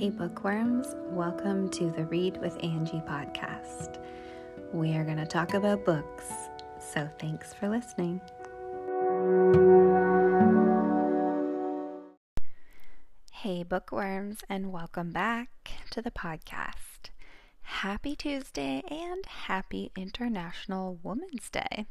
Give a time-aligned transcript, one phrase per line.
[0.00, 4.02] Hey, bookworms, welcome to the Read with Angie podcast.
[4.72, 6.24] We are going to talk about books,
[6.78, 8.18] so thanks for listening.
[13.30, 15.50] Hey, bookworms, and welcome back
[15.90, 17.10] to the podcast.
[17.60, 21.84] Happy Tuesday and happy International Women's Day.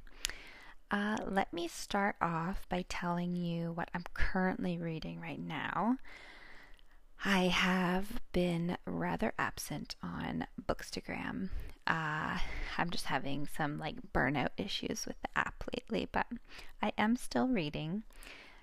[0.90, 6.00] Uh, let me start off by telling you what I'm currently reading right now.
[7.26, 11.50] I have been rather absent on Bookstagram.
[11.86, 12.38] Uh,
[12.78, 16.28] I'm just having some like burnout issues with the app lately, but
[16.82, 18.04] I am still reading.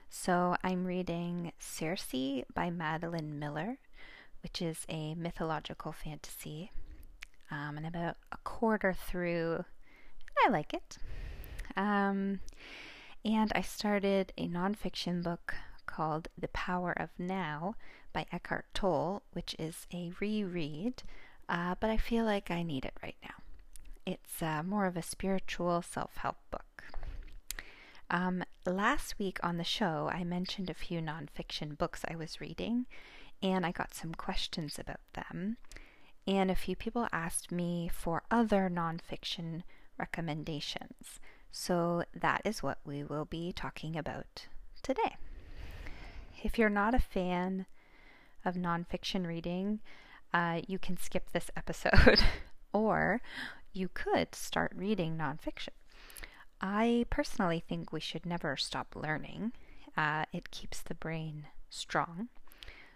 [0.08, 2.14] So I'm reading Circe
[2.54, 3.76] by Madeline Miller,
[4.42, 6.70] which is a mythological fantasy.
[7.50, 9.64] Um, and about a quarter through,
[10.46, 10.96] I like it.
[11.76, 12.40] Um,
[13.22, 15.54] and I started a nonfiction book
[15.86, 17.74] called The Power of Now
[18.12, 21.02] by Eckhart Tolle, which is a reread,
[21.48, 23.34] uh, but I feel like I need it right now.
[24.04, 26.84] It's uh, more of a spiritual self help book.
[28.08, 32.86] Um, last week on the show, I mentioned a few nonfiction books I was reading,
[33.42, 35.56] and I got some questions about them.
[36.26, 39.62] And a few people asked me for other nonfiction
[39.98, 41.20] recommendations.
[41.50, 44.46] So that is what we will be talking about
[44.82, 45.16] today.
[46.42, 47.66] If you're not a fan
[48.44, 49.80] of nonfiction reading,
[50.32, 52.20] uh, you can skip this episode,
[52.72, 53.20] or
[53.72, 55.70] you could start reading nonfiction.
[56.60, 59.52] I personally think we should never stop learning.
[59.96, 62.28] Uh, it keeps the brain strong.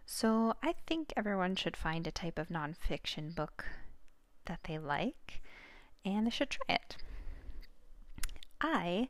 [0.07, 3.67] So I think everyone should find a type of nonfiction book
[4.47, 5.41] that they like,
[6.05, 6.97] and they should try it.
[8.61, 9.09] I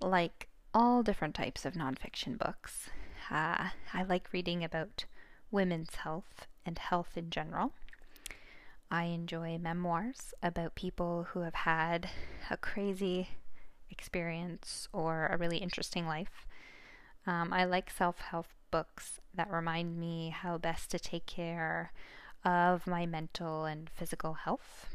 [0.00, 2.90] like all different types of nonfiction books.
[3.30, 5.04] Uh, I like reading about
[5.50, 7.72] women's health and health in general.
[8.90, 12.10] I enjoy memoirs about people who have had
[12.50, 13.28] a crazy
[13.90, 16.46] experience or a really interesting life.
[17.26, 21.92] Um, I like self help books that remind me how best to take care
[22.44, 24.86] of my mental and physical health.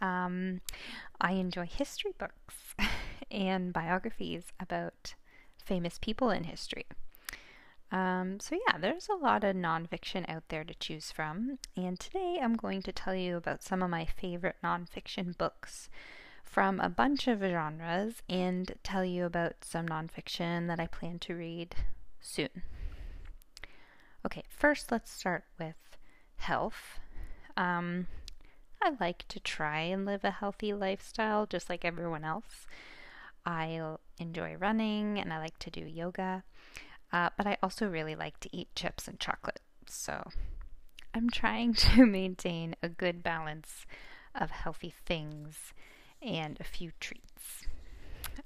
[0.00, 0.60] Um,
[1.20, 2.74] I enjoy history books
[3.30, 5.14] and biographies about
[5.64, 6.86] famous people in history.
[7.92, 12.38] Um, so, yeah, there's a lot of nonfiction out there to choose from, and today
[12.42, 15.88] I'm going to tell you about some of my favorite nonfiction books
[16.42, 21.34] from a bunch of genres and tell you about some nonfiction that I plan to
[21.34, 21.74] read
[22.20, 22.62] soon.
[24.24, 25.74] Okay, first let's start with
[26.36, 26.98] health.
[27.56, 28.06] Um,
[28.82, 32.66] I like to try and live a healthy lifestyle just like everyone else.
[33.44, 33.80] I
[34.18, 36.44] enjoy running and I like to do yoga,
[37.14, 39.60] uh, but I also really like to eat chips and chocolate.
[39.86, 40.30] So
[41.14, 43.86] I'm trying to maintain a good balance
[44.34, 45.72] of healthy things
[46.20, 47.68] and a few treats.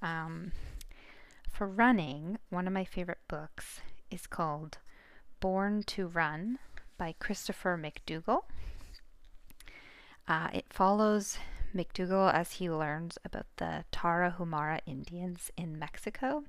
[0.03, 0.53] Um,
[1.51, 3.81] for running, one of my favorite books
[4.11, 4.77] is called
[5.41, 6.59] Born to Run
[6.99, 8.43] by Christopher McDougall.
[10.29, 11.39] Uh, it follows
[11.75, 16.45] McDougall as he learns about the Tarahumara Indians in Mexico.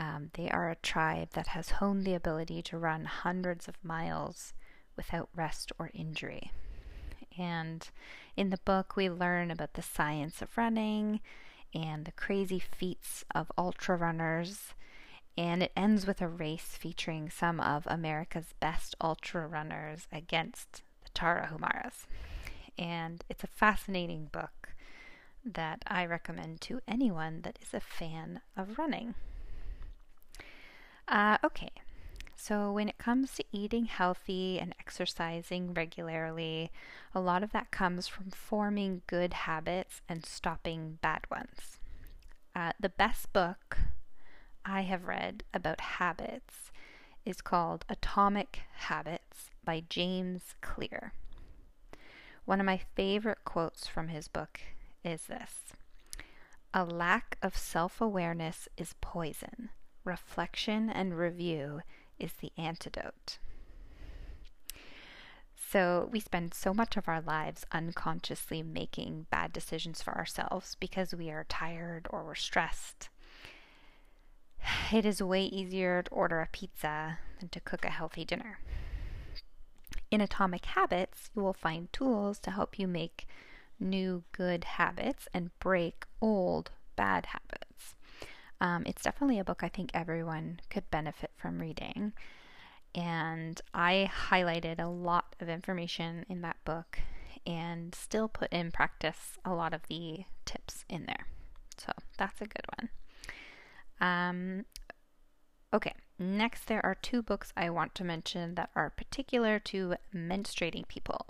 [0.00, 4.54] Um, they are a tribe that has honed the ability to run hundreds of miles
[4.96, 6.50] without rest or injury.
[7.38, 7.88] And
[8.36, 11.20] in the book, we learn about the science of running
[11.72, 14.74] and the crazy feats of ultra runners.
[15.38, 21.10] And it ends with a race featuring some of America's best ultra runners against the
[21.10, 22.06] Tarahumaras
[22.80, 24.70] and it's a fascinating book
[25.44, 29.14] that I recommend to anyone that is a fan of running.
[31.10, 31.72] Uh, okay,
[32.36, 36.70] so when it comes to eating healthy and exercising regularly,
[37.12, 41.80] a lot of that comes from forming good habits and stopping bad ones.
[42.54, 43.78] Uh, the best book
[44.64, 46.70] I have read about habits
[47.26, 51.12] is called Atomic Habits by James Clear.
[52.44, 54.60] One of my favorite quotes from his book
[55.04, 55.74] is this
[56.72, 59.70] A lack of self awareness is poison.
[60.04, 61.82] Reflection and review
[62.18, 63.38] is the antidote.
[65.54, 71.14] So, we spend so much of our lives unconsciously making bad decisions for ourselves because
[71.14, 73.08] we are tired or we're stressed.
[74.92, 78.58] It is way easier to order a pizza than to cook a healthy dinner.
[80.10, 83.28] In Atomic Habits, you will find tools to help you make
[83.78, 87.69] new good habits and break old bad habits.
[88.60, 92.12] Um, it's definitely a book I think everyone could benefit from reading.
[92.94, 96.98] And I highlighted a lot of information in that book
[97.46, 101.26] and still put in practice a lot of the tips in there.
[101.78, 102.88] So that's a good one.
[104.00, 104.64] Um,
[105.72, 110.88] okay, next, there are two books I want to mention that are particular to menstruating
[110.88, 111.26] people.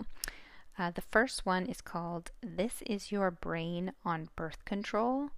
[0.77, 5.29] Uh, the first one is called This Is Your Brain on Birth Control,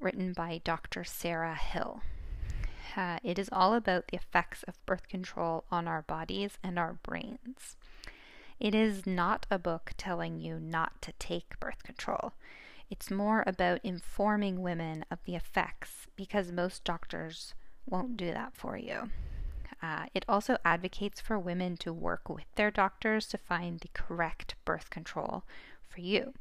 [0.00, 1.04] written by Dr.
[1.04, 2.02] Sarah Hill.
[2.96, 6.94] Uh, it is all about the effects of birth control on our bodies and our
[7.02, 7.76] brains.
[8.58, 12.32] It is not a book telling you not to take birth control.
[12.88, 17.54] It's more about informing women of the effects because most doctors
[17.88, 19.10] won't do that for you.
[19.82, 24.54] Uh, it also advocates for women to work with their doctors to find the correct
[24.64, 25.44] birth control
[25.86, 26.32] for you.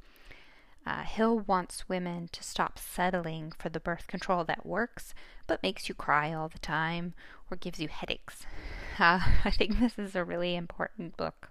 [0.86, 5.16] Uh, Hill wants women to stop settling for the birth control that works
[5.48, 7.14] but makes you cry all the time
[7.50, 8.46] or gives you headaches.
[8.98, 11.50] Uh, I think this is a really important book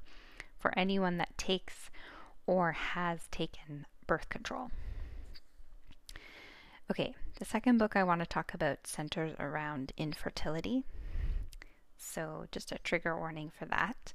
[0.59, 1.91] for anyone that takes
[2.47, 4.71] or has taken birth control.
[6.91, 10.85] Okay, the second book I want to talk about centers around infertility.
[11.99, 14.15] So, just a trigger warning for that.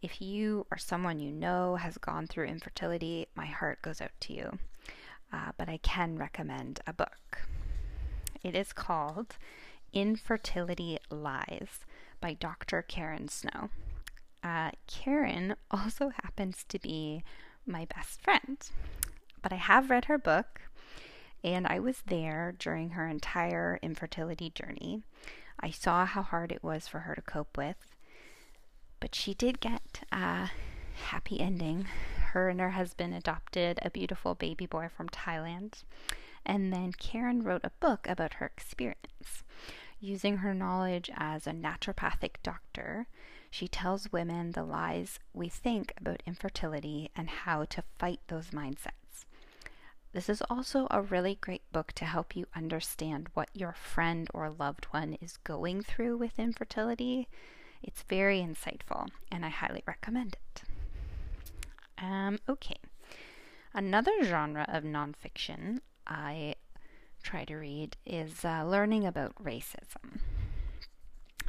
[0.00, 4.32] If you or someone you know has gone through infertility, my heart goes out to
[4.32, 4.58] you.
[5.32, 7.42] Uh, but I can recommend a book.
[8.42, 9.36] It is called
[9.92, 11.84] Infertility Lies
[12.20, 12.82] by Dr.
[12.82, 13.70] Karen Snow.
[14.42, 17.22] Uh, Karen also happens to be
[17.66, 18.58] my best friend,
[19.42, 20.62] but I have read her book
[21.44, 25.02] and I was there during her entire infertility journey.
[25.60, 27.76] I saw how hard it was for her to cope with,
[29.00, 30.50] but she did get a
[30.94, 31.86] happy ending.
[32.32, 35.84] Her and her husband adopted a beautiful baby boy from Thailand,
[36.44, 39.44] and then Karen wrote a book about her experience.
[40.00, 43.08] Using her knowledge as a naturopathic doctor,
[43.50, 49.24] she tells women the lies we think about infertility and how to fight those mindsets.
[50.12, 54.50] This is also a really great book to help you understand what your friend or
[54.50, 57.28] loved one is going through with infertility.
[57.82, 60.62] It's very insightful, and I highly recommend it.
[62.00, 62.76] Um, okay.
[63.74, 66.54] Another genre of nonfiction I
[67.22, 70.20] try to read is uh, learning about racism.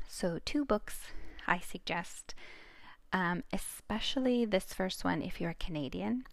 [0.08, 1.00] So, two books
[1.48, 2.36] I suggest,
[3.14, 6.26] um, especially this first one if you're a Canadian.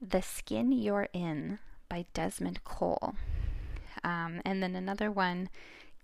[0.00, 1.58] The Skin You're In
[1.88, 3.14] by Desmond Cole.
[4.02, 5.48] Um, and then another one,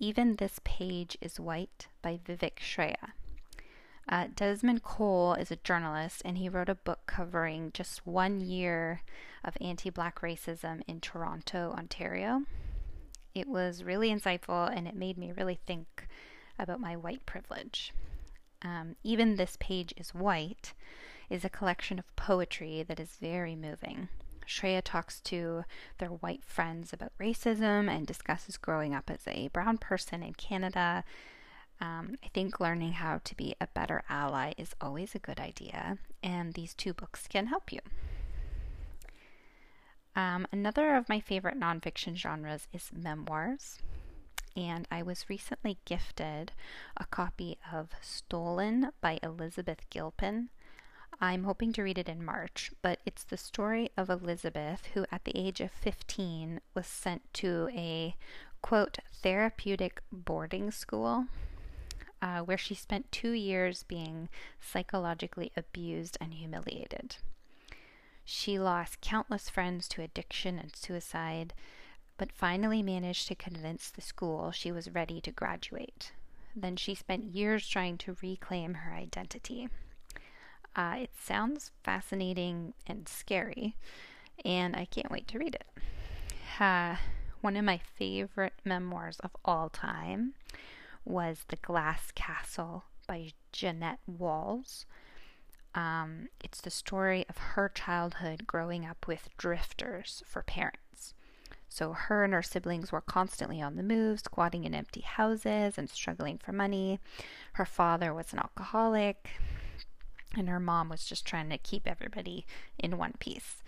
[0.01, 3.15] Even This Page is White by Vivek Shraya.
[4.09, 9.03] Uh, Desmond Cole is a journalist and he wrote a book covering just one year
[9.43, 12.43] of anti black racism in Toronto, Ontario.
[13.35, 16.07] It was really insightful and it made me really think
[16.61, 17.93] about my white privilege.
[18.63, 20.75] Um, Even This Page is White
[21.29, 24.09] is a collection of poetry that is very moving.
[24.49, 25.65] Shraya talks to
[25.99, 31.05] their white friends about racism and discusses growing up as a brown person in Canada.
[31.81, 35.99] Um, I think learning how to be a better ally is always a good idea,
[36.23, 37.81] and these two books can help you.
[40.17, 43.79] Um, another of my favorite nonfiction genres is memoirs,
[44.57, 46.51] and I was recently gifted
[46.97, 50.49] a copy of Stolen by Elizabeth Gilpin.
[51.21, 55.25] I'm hoping to read it in March, but it's the story of Elizabeth, who at
[55.25, 58.15] the age of 15 was sent to a
[58.63, 61.27] quote therapeutic boarding school
[62.23, 64.29] uh, where she spent two years being
[64.61, 67.17] psychologically abused and humiliated.
[68.25, 71.53] She lost countless friends to addiction and suicide,
[72.17, 76.13] but finally managed to convince the school she was ready to graduate.
[76.55, 79.69] Then she spent years trying to reclaim her identity.
[80.79, 83.75] Uh, it sounds fascinating and scary,
[84.45, 85.65] and I can't wait to read it.
[86.61, 86.95] Uh,
[87.41, 90.35] one of my favorite memoirs of all time
[91.05, 94.87] was The Glass Castle by Jeanette Walls.
[95.75, 101.13] Um, it's the story of her childhood growing up with drifters for parents.
[101.69, 105.91] So, her and her siblings were constantly on the move, squatting in empty houses and
[105.91, 107.01] struggling for money.
[107.55, 109.31] Her father was an alcoholic
[110.37, 112.47] and her mom was just trying to keep everybody
[112.79, 113.63] in one piece.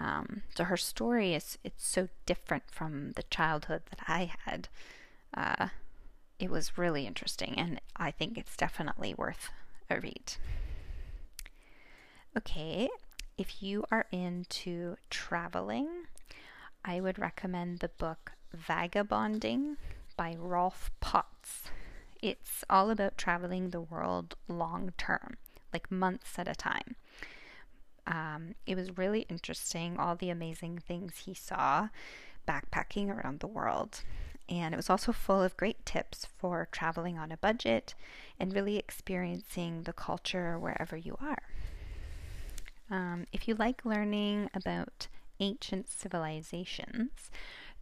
[0.00, 4.68] Um, so her story is it's so different from the childhood that I had.
[5.34, 5.68] Uh,
[6.38, 9.50] it was really interesting, and I think it's definitely worth
[9.88, 10.34] a read.
[12.36, 12.88] Okay,
[13.36, 15.88] if you are into traveling,
[16.84, 19.76] I would recommend the book Vagabonding
[20.16, 21.64] by Rolf Potts.
[22.20, 25.36] It's all about traveling the world long term,
[25.72, 26.96] like months at a time.
[28.06, 31.88] Um, it was really interesting, all the amazing things he saw
[32.48, 34.02] backpacking around the world.
[34.48, 37.94] And it was also full of great tips for traveling on a budget
[38.38, 41.42] and really experiencing the culture wherever you are.
[42.90, 45.06] Um, if you like learning about
[45.40, 47.30] ancient civilizations,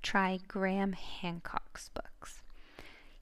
[0.02, 2.09] try Graham Hancock's books.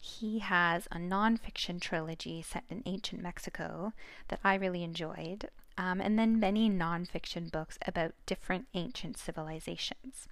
[0.08, 3.92] He has a nonfiction trilogy set in ancient Mexico
[4.28, 10.26] that I really enjoyed, um, and then many nonfiction books about different ancient civilizations.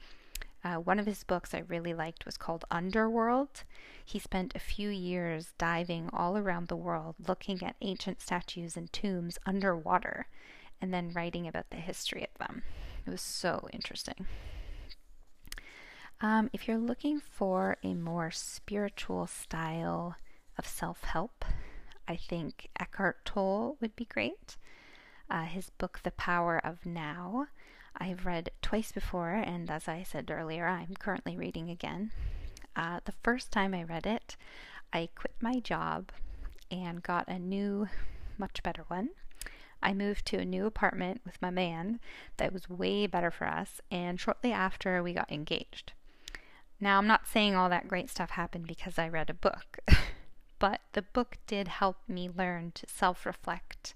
[0.65, 3.65] Uh, one of his books I really liked was called Underworld.
[4.05, 8.93] He spent a few years diving all around the world looking at ancient statues and
[8.93, 10.27] tombs underwater
[10.81, 12.63] and then writing about the history of them.
[13.07, 14.27] It was so interesting.
[16.23, 20.17] Um, if you're looking for a more spiritual style
[20.57, 21.45] of self help,
[22.09, 24.57] I think Eckhart Tolle would be great.
[25.29, 27.49] Uh, his book, The Power of Now,
[27.99, 32.13] I've read twice before, and as I said earlier, I'm currently reading again.
[32.75, 34.37] Uh, the first time I read it,
[34.95, 36.13] I quit my job
[36.71, 37.89] and got a new,
[38.39, 39.11] much better one.
[39.83, 42.01] I moved to a new apartment with my man
[42.39, 45.93] that was way better for us, and shortly after, we got engaged.
[46.79, 49.79] Now, I'm not saying all that great stuff happened because I read a book,
[50.59, 53.95] but the book did help me learn to self reflect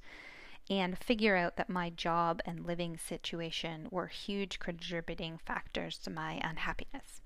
[0.71, 6.41] and figure out that my job and living situation were huge contributing factors to my
[6.43, 7.21] unhappiness.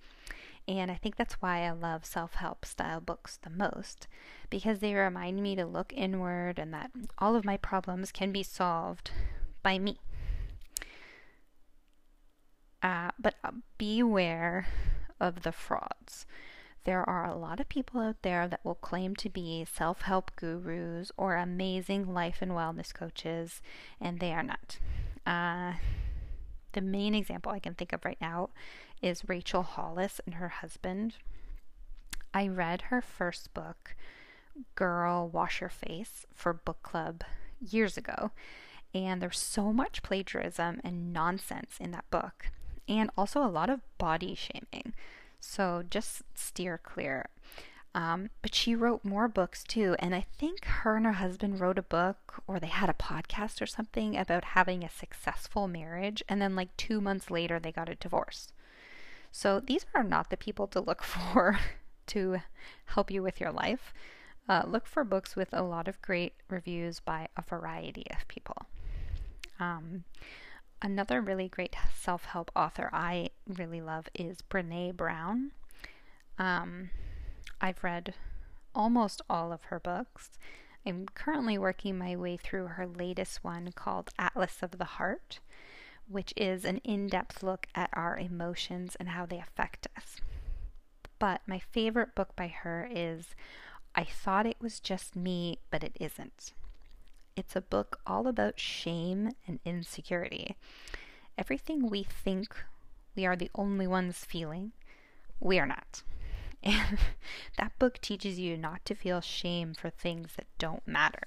[0.66, 4.08] And I think that's why I love self help style books the most,
[4.50, 8.42] because they remind me to look inward and that all of my problems can be
[8.42, 9.10] solved
[9.62, 9.98] by me.
[12.82, 14.66] Uh, but uh, beware
[15.20, 16.26] of the frauds.
[16.84, 20.36] There are a lot of people out there that will claim to be self help
[20.36, 23.62] gurus or amazing life and wellness coaches,
[24.00, 24.78] and they are not.
[25.26, 25.74] Uh,
[26.72, 28.50] the main example I can think of right now
[29.00, 31.14] is Rachel Hollis and her husband.
[32.34, 33.94] I read her first book,
[34.74, 37.22] Girl Wash Your Face, for book club
[37.60, 38.32] years ago,
[38.92, 42.50] and there's so much plagiarism and nonsense in that book,
[42.88, 44.94] and also a lot of body shaming.
[45.40, 47.28] So just steer clear.
[47.94, 49.94] Um, but she wrote more books too.
[50.00, 53.62] And I think her and her husband wrote a book or they had a podcast
[53.62, 56.22] or something about having a successful marriage.
[56.28, 58.52] And then, like, two months later, they got a divorce.
[59.30, 61.58] So these are not the people to look for
[62.08, 62.38] to
[62.86, 63.94] help you with your life.
[64.48, 68.66] Uh, look for books with a lot of great reviews by a variety of people.
[69.58, 70.04] Um,
[70.84, 75.52] Another really great self help author I really love is Brené Brown.
[76.38, 76.90] Um,
[77.58, 78.12] I've read
[78.74, 80.32] almost all of her books.
[80.84, 85.40] I'm currently working my way through her latest one called Atlas of the Heart,
[86.06, 90.16] which is an in depth look at our emotions and how they affect us.
[91.18, 93.28] But my favorite book by her is
[93.94, 96.52] I Thought It Was Just Me, but It Isn't.
[97.36, 100.56] It's a book all about shame and insecurity.
[101.36, 102.54] Everything we think
[103.16, 104.70] we are the only ones feeling,
[105.40, 106.02] we are not.
[106.62, 106.98] And
[107.58, 111.26] that book teaches you not to feel shame for things that don't matter.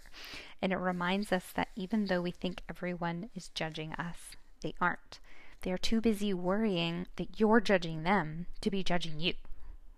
[0.61, 5.19] And it reminds us that even though we think everyone is judging us, they aren't.
[5.61, 9.33] They are too busy worrying that you're judging them to be judging you,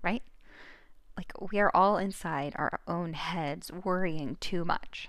[0.02, 0.24] right?
[1.16, 5.08] Like we are all inside our own heads worrying too much.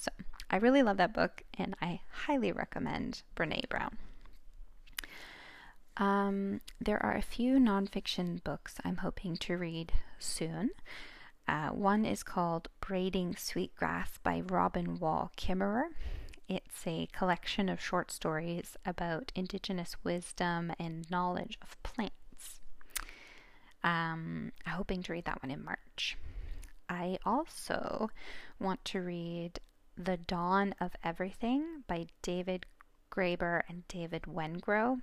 [0.00, 0.10] So
[0.48, 3.98] I really love that book and I highly recommend Brené Brown.
[5.98, 10.70] Um, there are a few nonfiction books I'm hoping to read soon.
[11.46, 15.88] Uh, one is called Braiding Sweetgrass by Robin Wall Kimmerer.
[16.48, 22.60] It's a collection of short stories about indigenous wisdom and knowledge of plants.
[23.84, 26.16] Um, I'm hoping to read that one in March.
[26.88, 28.08] I also
[28.58, 29.60] want to read
[30.04, 32.64] the Dawn of Everything by David
[33.12, 35.00] Graeber and David Wengrow.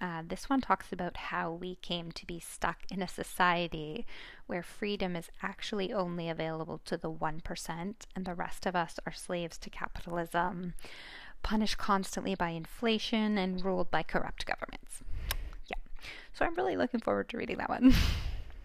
[0.00, 4.06] Uh, this one talks about how we came to be stuck in a society
[4.46, 9.12] where freedom is actually only available to the 1%, and the rest of us are
[9.12, 10.72] slaves to capitalism,
[11.42, 15.02] punished constantly by inflation, and ruled by corrupt governments.
[15.66, 15.76] Yeah,
[16.32, 17.94] so I'm really looking forward to reading that one.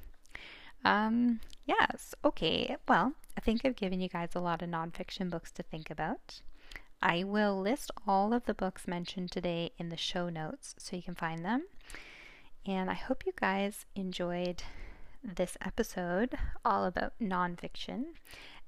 [0.85, 5.51] um, yes, okay, well, I think I've given you guys a lot of nonfiction books
[5.53, 6.41] to think about.
[7.03, 11.03] I will list all of the books mentioned today in the show notes so you
[11.03, 11.67] can find them.
[12.65, 14.63] And I hope you guys enjoyed
[15.23, 18.05] this episode all about nonfiction